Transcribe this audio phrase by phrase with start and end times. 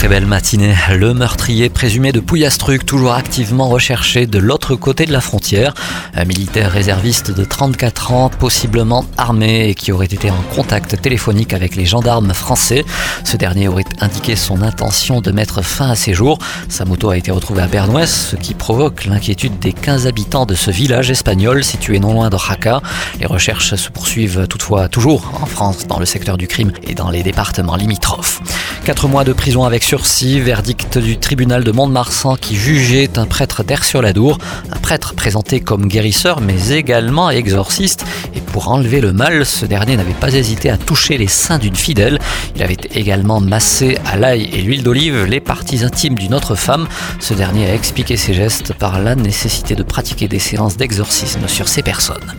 [0.00, 0.74] très belle matinée.
[0.96, 5.74] Le meurtrier présumé de Pouillastruc, toujours activement recherché de l'autre côté de la frontière.
[6.14, 11.52] Un militaire réserviste de 34 ans, possiblement armé et qui aurait été en contact téléphonique
[11.52, 12.86] avec les gendarmes français.
[13.24, 16.38] Ce dernier aurait indiqué son intention de mettre fin à ses jours.
[16.70, 20.54] Sa moto a été retrouvée à Bernouès, ce qui provoque l'inquiétude des 15 habitants de
[20.54, 22.80] ce village espagnol situé non loin de Jaca.
[23.20, 27.10] Les recherches se poursuivent toutefois toujours en France, dans le secteur du crime et dans
[27.10, 28.40] les départements limitrophes.
[28.84, 33.62] Quatre mois de prison avec sursis, verdict du tribunal de Mont-de-Marsan qui jugeait un prêtre
[33.62, 34.38] d'Air-sur-la-Dour,
[34.72, 38.06] un prêtre présenté comme guérisseur mais également exorciste.
[38.34, 41.76] Et pour enlever le mal, ce dernier n'avait pas hésité à toucher les seins d'une
[41.76, 42.18] fidèle.
[42.56, 46.88] Il avait également massé à l'ail et l'huile d'olive les parties intimes d'une autre femme.
[47.20, 51.68] Ce dernier a expliqué ses gestes par la nécessité de pratiquer des séances d'exorcisme sur
[51.68, 52.34] ces personnes.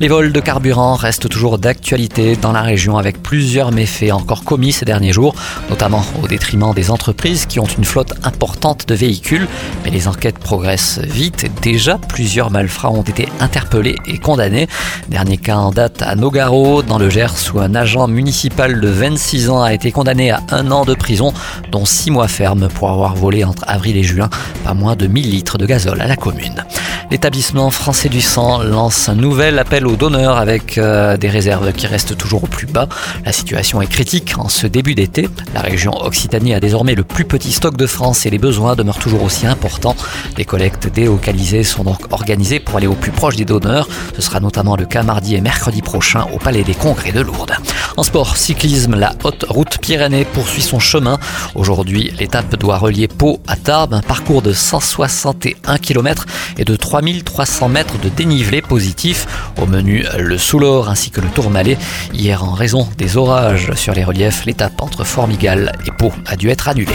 [0.00, 4.72] Les vols de carburant restent toujours d'actualité dans la région avec plusieurs méfaits encore commis
[4.72, 5.34] ces derniers jours,
[5.82, 9.48] notamment au détriment des entreprises qui ont une flotte importante de véhicules.
[9.84, 11.50] Mais les enquêtes progressent vite.
[11.60, 14.68] Déjà, plusieurs malfrats ont été interpellés et condamnés.
[15.08, 19.50] Dernier cas en date à Nogaro, dans le Gers, où un agent municipal de 26
[19.50, 21.34] ans a été condamné à un an de prison,
[21.72, 24.30] dont 6 mois ferme pour avoir volé entre avril et juin
[24.62, 26.64] pas moins de 1000 litres de gazole à la commune.
[27.12, 31.86] L'établissement français du sang lance un nouvel appel aux donneurs avec euh, des réserves qui
[31.86, 32.88] restent toujours au plus bas.
[33.26, 35.28] La situation est critique en ce début d'été.
[35.52, 38.98] La région Occitanie a désormais le plus petit stock de France et les besoins demeurent
[38.98, 39.94] toujours aussi importants.
[40.38, 43.88] Les collectes délocalisées sont donc organisées pour aller au plus proche des donneurs.
[44.16, 47.52] Ce sera notamment le cas mardi et mercredi prochain au Palais des Congrès de Lourdes.
[47.96, 51.18] En sport, cyclisme, la haute route Pyrénées poursuit son chemin.
[51.54, 56.26] Aujourd'hui, l'étape doit relier Pau à Tarbes, un parcours de 161 km
[56.56, 59.26] et de 3300 mètres de dénivelé positif.
[59.60, 61.76] Au menu, le Soulor ainsi que le Tourmalet.
[62.14, 66.48] Hier, en raison des orages sur les reliefs, l'étape entre Formigal et Pau a dû
[66.48, 66.92] être annulée.